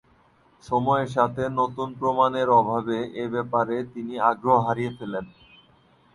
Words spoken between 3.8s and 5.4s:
তিনি আগ্রহ হারিয়ে ফেলেন।